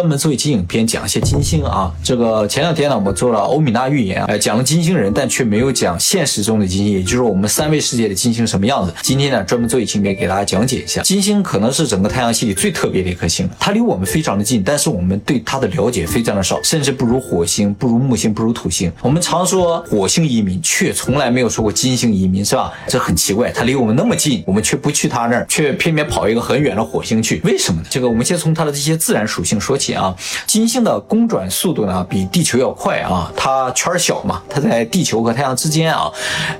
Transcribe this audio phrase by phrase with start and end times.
[0.00, 1.92] 专门做一期影片讲一些金星啊。
[2.02, 8.94] 这个前两天呢，我们做了欧米娜预言，哎，讲了金星人，但却没有讲现实中的金星，也就是我们三维世界的金星什么样子。
[9.02, 18.90] 今天呢，专门做一期影片给大家讲解一下，金星可能是整个太阳系里最特别的一颗星，它离我们非常的近，但是我们对它的了解非常的少，甚至不如火星，不如木星，不如土星。
[19.02, 22.72] 我们常说火星移民，却从来没有说过金星移民，是吧？
[22.88, 27.86] 这很奇怪，它离我们那么近，我们却不去它那儿，却偏偏跑一个很远的火星去，为什么呢？
[27.90, 30.14] 这个我们先从它的这些自然属性说起啊。
[30.46, 36.10] 金星的公转速度呢比地球要快啊，它圈小嘛，它在地球和太阳之间啊，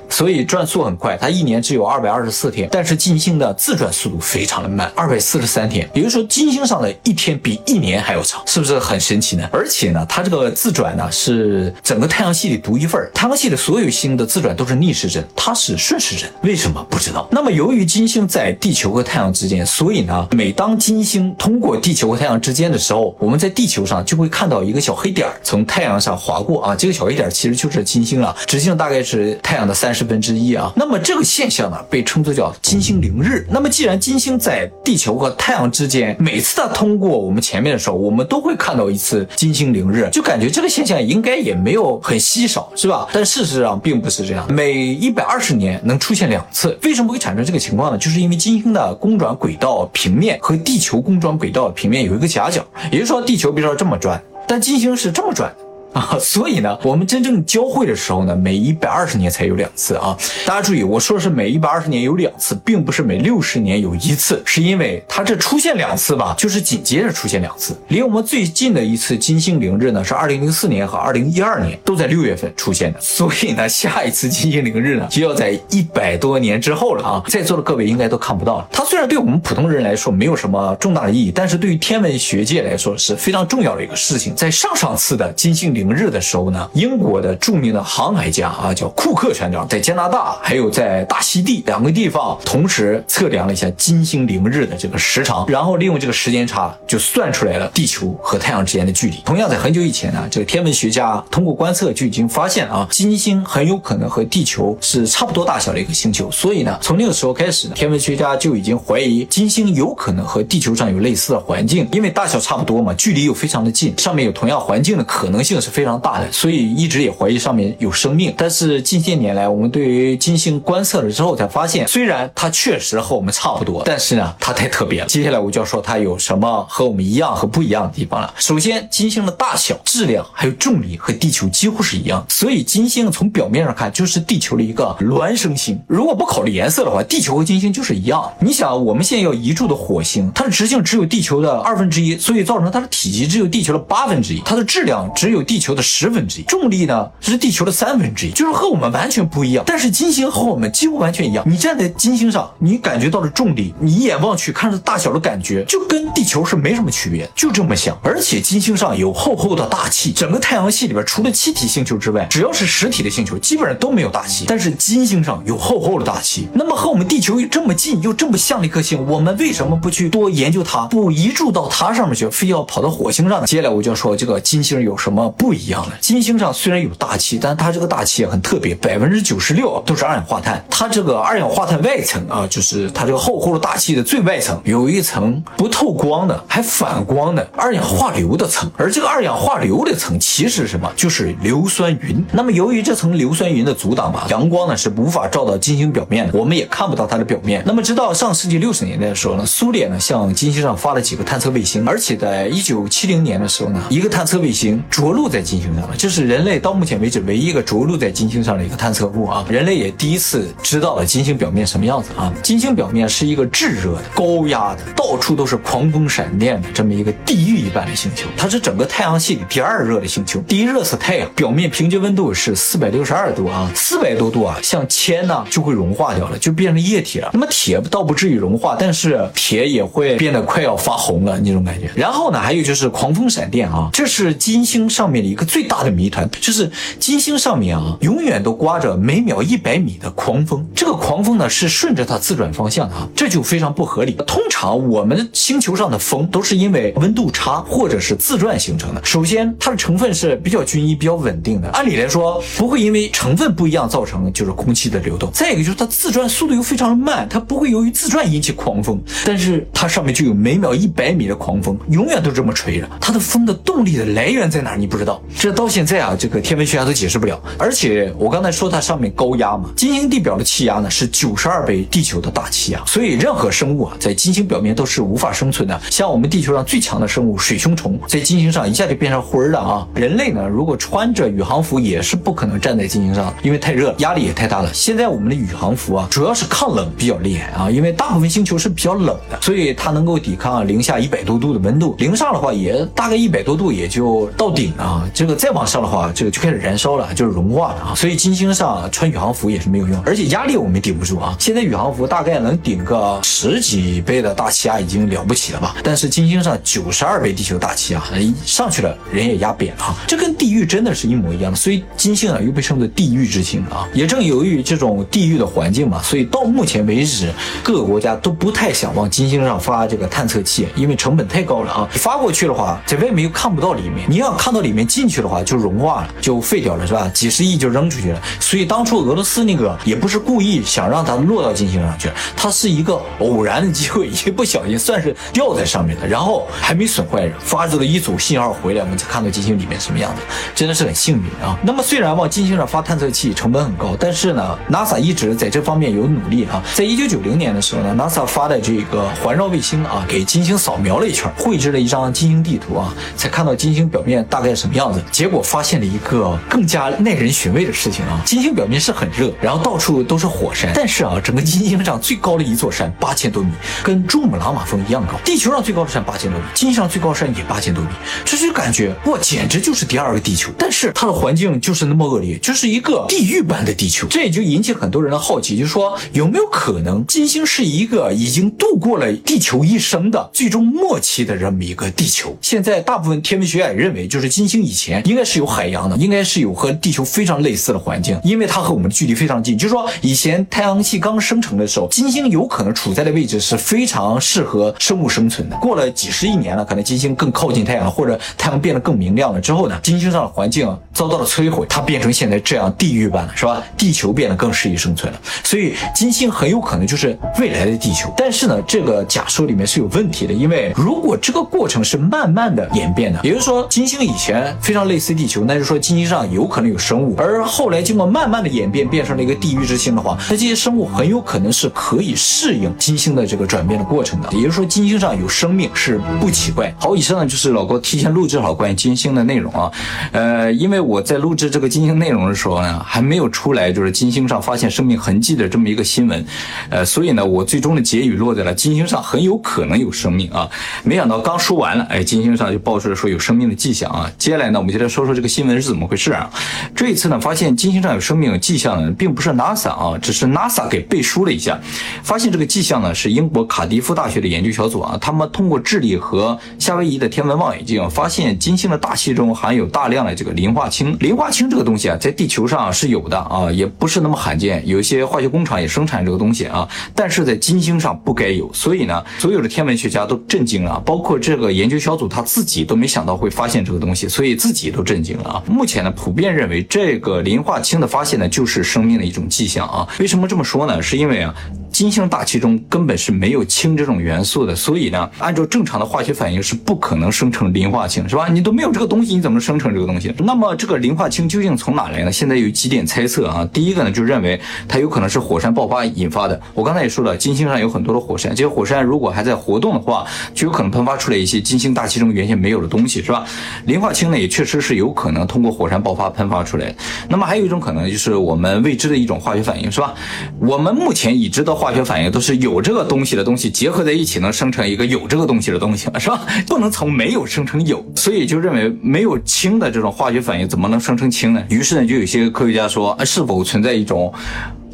[0.09, 2.69] 所以转速很快，它一年只有二百二十四天。
[2.71, 9.47] 但是金星的自转速度非常的慢，二百四十三天，也就是说金星上的一天比一年还要长，是不是很神奇呢？
[9.51, 17.27] 而且呢，它这个自转呢是整个太阳系里独一份儿太阳系的所有星的自转都是逆时针，它是顺时针，为什么不知道？
[17.31, 30.73] 那么由于金星在地球和太阳之间，所以呢，每当金星通过地球和太阳之间的时候，我们在地球上就会看到一个小黑点从太阳上划过啊，这个小黑点其实就是金星了，直径大概是太阳的三十分之一啊。
[30.75, 33.45] 那么这个现象呢，被称作叫金星凌日。
[33.51, 43.07] 那么既然金星在地球和太阳之间，每次它通过我们前面的时候，我们都会看到一次金星凌日，就感觉这个现象应该也没有很稀少，是吧？
[43.13, 46.75] 但事实上并不是这样，每一百二十年能出现两次。
[46.81, 47.97] 为什么会产生这个情况呢？
[47.99, 54.21] 就是因为金星的公转轨道平面和地球公转轨道平面有一个夹角，也比如说地球比如说这么转。
[54.47, 55.70] 但金星是这么转的。
[55.93, 60.17] 啊，所以呢，我们真正交汇的时候呢，每一百二十年才有两次啊。
[60.45, 67.75] 大家注意，我说的是每一百二十年有两次，并不是每六十年有一次，是因为它这出现两次吧，就是紧接着出现两次。
[67.89, 73.01] 离我们最近的一次金星凌日呢，是二零零四年和二零一二年都在六月份出现的。
[73.01, 77.21] 所以呢，下一次金星凌日呢，就要在一百多年之后了啊。
[77.27, 78.67] 在座的各位应该都看不到了。
[78.71, 84.33] 它虽然对我们普通人来说没有什么重大的意义，但是对于天文学界来说是非常重要的一个事情。
[84.33, 85.80] 在上上次的金星凌。
[85.81, 99.17] 凌日的时候呢，英国的著名的航海家啊，叫库克船长，在加拿大还有在大溪地两个地方同时测量了一下金星凌日的这个时长，然后利用这个时间差就算出来了地球和太阳之间的距离。
[99.25, 106.29] 同样，在很久以前呢，这个天文学家通过观测就已经发现啊，金星很有可能和地球是差不多大小的一个星球。
[106.29, 115.70] 所以呢，从那个时候开始呢，天文学家就已经怀疑金星有可能和地球上有类似的环境，因为大小差不多嘛，距离又非常的近，上面有同样环境的可能性是。
[115.71, 118.33] 非常大的，所以一直也怀疑上面有生命。
[118.37, 125.07] 但是近些年来，我们对于金星观测了之后，才发现虽然它确实和我们差不多，但是呢，它太特别了。
[125.07, 128.31] 接下来我就要说它有什么和我们一样和不一样的地方了。
[128.37, 135.81] 首先，金星的大小、质量还有重力和地球几乎是一样，所以金星从表面上看就是地球的一个孪生星。
[135.87, 138.29] 如果不考虑颜色的话，地球和金星就是一样。
[138.41, 145.60] 你想，我们现在要移住的火星，它的直径只有地球的二分之一，所以造成它的体积只有地球的八分之一，它的质量只有地。
[145.61, 149.63] 球的十分之一，重力呢是地球的三分之一，就是和我们完全不一样。
[149.65, 151.45] 但是金星和我们几乎完全一样。
[151.47, 157.97] 你站在金星上，你感觉到的重力，你一眼望去看着大小的感觉，就跟地球是没什么区别，就这么像。
[158.03, 164.45] 而且金星上有厚厚的大气，整个太阳系里边除了气体星球之外，只要是实体的星球，基本上都没有大气。
[164.47, 173.45] 但是金星上有厚厚的大气，那么和我们地球又这么近又这么像的一颗星，我们为什么不去多研究它，不移住到它上面去，非要跑到火星上呢？
[173.45, 175.50] 接下来我就要说这个金星有什么不。
[175.51, 180.63] 不一样的，金星上虽然有大气，但它这个大气很特别，百分之九十六都是二氧化碳。
[180.69, 188.71] 它这个二氧化碳外层啊，就是它这个厚厚的大气的最外层，有一层不透光的，还反光的二氧化硫的层。
[188.77, 192.23] 而这个二氧化硫的层其实是什么，就是硫酸云。
[192.31, 197.61] 那么由于这层硫酸云的阻挡吧，阳光呢是无法照到金星表面的，我们也看不到它的表面。
[197.65, 205.40] 那么直到上世纪六十年代的时候呢，苏联呢向金星上发了几个探测卫星，而且在一九七零年的时候呢，一个探测卫星着陆在。
[205.41, 209.45] 金星上了，这是人类到目前为止唯一一个着陆在金星上的一个探测物啊！
[209.49, 212.31] 人类也第一次知道了金星表面什么样子啊！
[212.43, 220.39] 金星表面是一个炙热的、高压的、到处都是狂风闪电的这么一个地狱一般的星球，它是整个太阳系里第二热的星球。
[220.41, 227.29] 第一热是太阳，表面平均温度是四百六十二度啊，四百多度啊，像铅呢就会融化掉了，就变成液体了。
[227.33, 231.89] 那么铁倒不至于融化，但是铁也会变得快要发红了那种感觉。
[231.95, 235.30] 然后呢，还有就是狂风闪电啊，这是金星上面的。
[235.31, 236.69] 一个最大的谜团，就是
[236.99, 240.67] 金星上面啊，永远都刮着每秒一百米的狂风。
[240.75, 244.11] 这个狂风呢是顺着它自转方向的啊，这就非常不合理。
[244.27, 249.01] 通常我们星球上的风都是因为温度差或者是自转形成的。
[249.05, 255.31] 首先，它的成分是比较均一、比较稳定的，按理来说不会因为成分不一样造成就是空气的流动。
[255.31, 262.89] 再一个就是它自转速度又非常慢，它不会由于自转引起狂风，但是它上面就有每秒一百米的狂风，永远都这么吹着。
[262.99, 264.75] 它的风的动力的来源在哪？
[264.81, 267.39] 你不知道，这到现在啊，这个天文学家都解释不了。
[267.57, 275.81] 而且我刚才说它上面高压嘛，金星地表的气压呢是九十二倍地球的大气压，所以任何生物啊在金星表面都是无法生存的。
[275.89, 279.87] 像我们地球上最强的生物水熊虫，在金星上一下就变成灰了啊！
[279.95, 284.71] 人类呢，如果穿着宇航服也是不可能站在金星上，因为太热，压力也太大了。
[284.73, 291.95] 现在我们的宇航服啊，主要是抗冷比较厉害啊，因为大部分星球是比较冷的，所以它能够抵抗零下一百多度的温度。
[291.97, 295.00] 零上的话也大概一百多度，也就到顶啊。
[295.13, 297.93] 这个再往上的话，这个就开始燃烧了，就是融化了啊。
[297.95, 301.35] 所以金星上穿宇航服也是没有用，而且压力我们顶不住啊。
[301.39, 305.75] 现在宇航服大概能顶个十几倍的大气压已经了不起了吧？
[305.83, 308.01] 但是金星上九十二倍地球大气压，
[308.45, 311.57] 上去了人也压扁了，这跟地狱真的是一模一样的。
[311.57, 313.87] 所以金星啊又被称作地狱之星啊。
[313.93, 317.31] 也正由于这种地狱的环境嘛，所以到目前为止，
[317.63, 321.87] 各个国家都不太想往金星上发这个探测器，因为成本太高了啊。
[321.91, 327.09] 发过去的话，在外面又看不到里面，你要看到里面进去的话就融化了，就废掉了，是吧？
[327.13, 328.21] 几十亿就扔出去了。
[328.41, 340.21] 所以当初俄罗斯那个也不是故意想让它落到金星上去，它是一个偶然的机会，一不小心算是掉在上面的，然后还没损坏，发出了一组信号回来，我们才看到金星里面什么样子，
[340.53, 341.57] 真的是很幸运啊。
[341.63, 346.61] 那么虽然往金星上发探测器成本很高，但是呢，NASA 一直在这方面有努力啊。
[346.75, 355.01] 在一九九零年的时候呢，NASA 发的这个环绕卫星啊，给金星扫描了一圈，绘制了一张金星地图啊，才看到金星表面大概什么样样子。
[355.11, 363.51] 结果发现了一个更加耐人寻味的事情啊，金星表面是很热，然后到处都是火山，但是啊，整个金星上最高的一座山八千多米，
[363.83, 365.13] 跟珠穆朗玛峰一样高。
[365.23, 367.89] 地球上最高的山八千多米，金星上最高山也八千多米，
[368.25, 370.51] 这就感觉哇，简直就是第二个地球。
[370.57, 374.07] 但是它的环境就是那么恶劣，就是一个地狱般的地球。
[374.09, 382.35] 这也就引起很多人的好奇，就是说有没有可能金星是一个已经度过了地球一生的最终末期的这么一个地球？
[382.41, 389.57] 现在大部分天文学家也认为，就是金星以前应该是有海洋的，应该是有和地球非常类似的环境，因为它和我们的距离非常近。
[389.57, 395.57] 就是说以前太阳系刚生成的时候，金星有可能处在的位置是非常适合生物生存的。
[395.57, 403.61] 过了几十亿年了，可能金星更靠近太阳了，或者太阳变得更明亮了之后呢，金星上的环境遭到了摧毁，它变成现在这样地狱般了，是吧？
[403.75, 408.09] 地球变得更适宜生存了，所以金星很有可能就是未来的地球。
[408.15, 424.29] 但是呢，这个假说里面是有问题的，因为如果这个过程是慢慢的演变的，也就是说金星以前非常类似地球，那就说金星上有可能有生物，而后来经过慢慢的演变变成了一个地狱之星的话，那这些生物很有可能是可以适应金星的这个转变的过程的。
[424.33, 426.73] 也就是说金星上有生命是不奇怪。
[426.79, 429.71] 好，以上呢就是老高提前录制好关于金星的内容啊，
[430.11, 436.23] 呃，因为我在录制这个金星内容的时候呢，还没有出来就是金星上发现生命痕迹的这么一个新闻，
[436.69, 440.47] 呃，所以呢，我最终的结语落在了金星上很有可能有生命啊。
[440.83, 444.11] 没想到刚说完了，哎，金星上就爆出来说有生命的迹象啊。
[444.17, 446.29] 接下来呢，我们就来说说这个新闻是怎么回事啊。
[446.75, 451.59] 这一次呢，发现金星上有生命迹象呢，并不是 NASA 啊，只是 NASA 给背书了一下。
[452.03, 460.95] 发现这个迹象呢，是英国卡迪夫大学的研究小组啊，他们通过智利和夏威夷的天文望远镜，发现金星的大气中含有大量的这个磷化氢。
[460.99, 468.51] 磷化氢这个东西啊，在地球上是有的啊，也不是那么罕见，有一些化学工厂也生产这个东西啊，但是在金星上不该有。
[468.53, 475.43] 所以呢，所有的天文学家都震惊了，包括这个研究小组他自己都没想到会发现这个东西，所以自己都震惊了啊。
[475.47, 479.87] 目前呢，普遍认为这个磷化氢的发现呢，就是生命的一种迹象啊。
[479.99, 480.81] 为什么这么说呢？
[480.81, 481.35] 是因为啊。
[481.81, 488.27] 金星大气中根本是没有氢这种元素的，所以呢，按照正常的化学反应是不可能生成磷化氢，是吧？
[488.27, 490.13] 你都没有这个东西，你怎么生成这个东西？
[490.19, 492.11] 那么这个磷化氢究竟从哪来呢？
[492.11, 493.49] 现在有几点猜测啊。
[493.51, 496.39] 第一个呢，就认为它有可能是火山爆发引发的。
[496.53, 503.25] 我刚才也说了，金星上有很多的火山，这些火山如果还在活动的话，就有可能喷发出来一些金星大气中原先没有的东西，是吧？
[503.65, 506.75] 磷化氢呢，也确实是有可能通过火山爆发喷发出来。
[507.09, 509.95] 那么还有一种可能就是我们未知的一种化学反应，是吧？
[510.37, 516.19] 我们目前已知的化化学反应都是有这个东西的东西结合在一起，能生成一个有这个东西的东西，是吧？
[516.45, 521.41] 不能从没有生成有，所以就认为没有氢的这种化学反应怎么能生成氢呢？
[521.49, 524.13] 于是呢，就有些科学家说，是否存在一种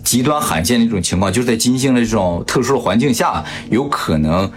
[0.03, 4.49] 极端罕见的一种情况，就是在金星的这种特殊的环境下，有可能。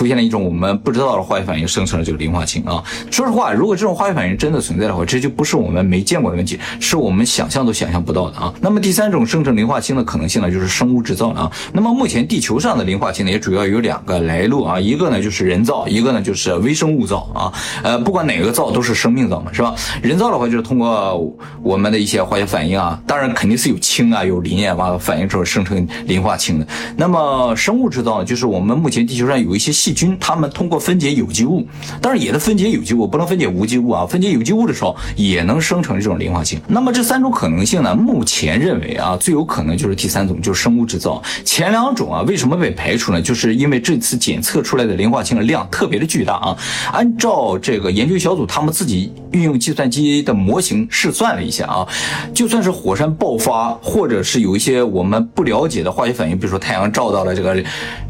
[0.00, 2.82] 出现了一种我们不知道的化学反应，生成了这个磷化氢啊。
[3.10, 8.50] 说实话，如果这种化学反应真的存在的话，这就不是我们没见过的问题，是我们想象都想象不到的啊。
[8.62, 11.52] 那么第三种生成磷化氢的可能性呢，就是生物制造了啊。
[11.74, 17.52] 那么目前地球上的磷化氢呢，也主要有两个来路啊，一个呢就是人造，一个呢就是微生物造啊。
[17.82, 19.74] 呃，不管哪个造都是生命造嘛，是吧？
[20.00, 21.30] 人造的话就是通过
[21.62, 26.66] 我们的一些化学反应啊，当然肯定是有氢啊、有磷啊，完了反应之后生成磷化氢的。
[26.96, 31.66] 那么生物制造呢，就是我们目前地球上有一些细细菌，它们通过分解有机物，
[32.00, 34.06] 当然也能分解有机物，不能分解无机物啊。
[34.06, 36.60] 分解有机物的时候也能生成这种磷化氢。
[36.68, 41.20] 那么这三种可能性呢，目前认为啊，最有可能就是第三种，就是生物制造。
[41.44, 43.20] 前两种啊，为什么被排除呢？
[43.20, 46.56] 就是因为这次检测出来的磷化氢的量特别的巨大啊。
[46.92, 51.88] 按照这个研究小组他们自己运用计算机的模型试算了一下啊，
[52.32, 57.60] 就算是火山爆发，或者是有一些我们不了解的化学反应，比如说太阳照到了这个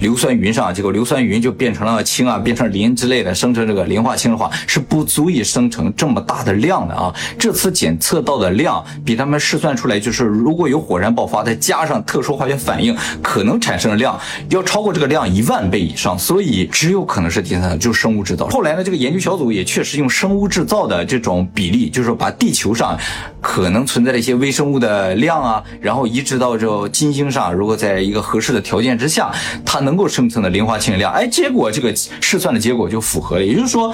[0.01, 7.15] 硫酸云上，结果硫酸云就变成了氢啊，变成磷之类的，生成这个磷化氢的话，是不足以生成这么大的量的啊。
[7.39, 18.49] 这次检测到的量比他们试算出来，就是如果有火山爆发，再加上特殊化学反应，可能产生的量要超过这个量一万倍以上，所以只有可能是第三，就是生物制造。
[18.49, 22.99] 后来呢，这个研究小组也确实用生物制造的这种比例，就是说把地球上
[23.43, 29.31] 可能存在的一些微生物的量啊，然后移植到这金星上，如果在一个合适的条件之下，
[29.67, 33.93] 它能够生成的磷化氢量，哎，这结果这个试算的结果就符合了，也就是说。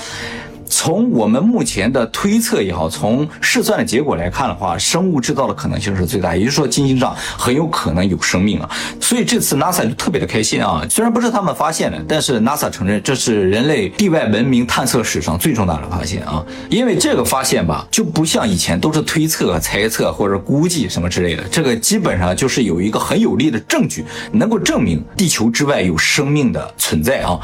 [0.68, 8.70] 从我们目前的推测也好，从试算的结果来看的话，生物制造的可能性是最大，也就是说金星上很有可能有生命啊。
[9.00, 16.44] 所以这次 NASA 就特别的开心啊，虽然不是他们发现的，但是 NASA 承认这是人类地外文明探测史上最重大的发现啊。
[16.68, 27.38] 因为这个发现吧，就不像以前都是推测、猜测或者估计什么之类的，这个基本上就是有一个很有力的证据，能够证明地球之外有生命的存在啊。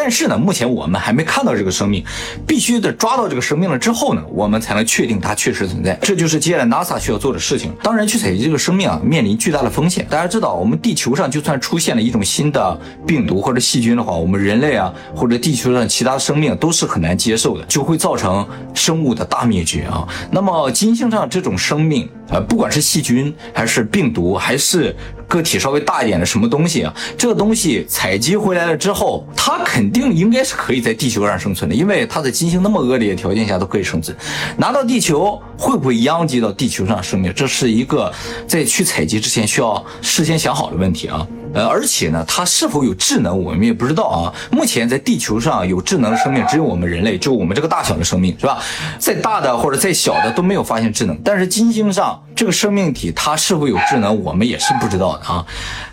[0.00, 2.04] 但是呢，目前我们还没看到这个生命，
[2.46, 5.98] 必须得抓到这个生命了之后呢，我们才能确定它确实存在。
[6.00, 7.72] 这就是接下来 NASA 需要做的事情。
[7.82, 10.06] 当然，去采集这个生命啊，面临巨大的风险。
[10.08, 20.06] 大家知道，我们地球上就算出现了一种新的病毒或者细菌的话，我们人类啊或者地球上其他生命都是很难接受的，就会造成生物的大灭绝啊。
[20.30, 24.94] 那么金星上这种生命啊，不管是细菌还是病毒还是。
[25.28, 26.94] 个体稍微大一点的什么东西啊？
[27.16, 34.16] 这个东西采集回来了之后，它肯定应该是可以在地球上生存的，因为它在金星那么恶劣的条件下都可以生存。
[34.56, 37.32] 拿到地球会不会殃及到地球上生命？
[37.34, 38.12] 这是一个
[38.46, 41.26] 在去采集之前需要事先想好的问题啊。
[41.54, 44.32] 呃，而且呢，它是否有智能，我们也不知道啊。
[44.50, 48.58] 目前在地球上有智能的生命只有我们人类，就我们这个大小的生命，是吧？
[48.98, 51.18] 再大的或者再小的都没有发现智能。
[51.24, 55.44] 但是金星上这个生命体它是否有智能，我们也是不知道的啊。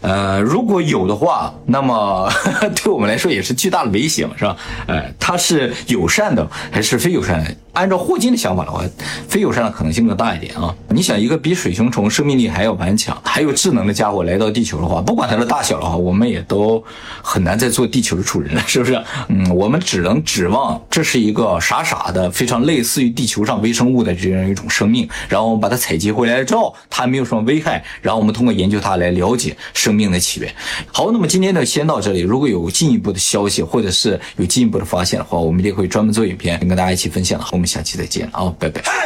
[0.02, 2.32] 呃，如果有的话，那么
[2.84, 4.56] 对我们来说也是巨大的威胁嘛，是吧？
[4.86, 7.56] 呃，它是友善的还是非友善的？
[7.74, 8.82] 按照霍金的想法的话，
[9.28, 10.74] 非友善的可能性更大一点啊。
[10.90, 16.82] 你想，一个比水熊虫生命力还要顽强、还有智能的家伙来到地球的话，不管它的大小的话，我们也都
[17.24, 19.04] 很难再做地球的主人了，是不是？
[19.30, 30.54] 嗯，我们只能指望这是一个傻傻的、非常类似于地球上微生物的这样一种生命，然后我们把它采集回来来之后，它没有什么危害，然后我们通过研究它来了解生命的起源。
[30.92, 32.20] 好，那么今天呢，先到这里。
[32.20, 37.42] 如果有进一步的消息，或者是有进一步的发现的话，我们一定会专门做影片跟大家一起分享。
[37.52, 39.06] 我们下期再见啊，拜拜。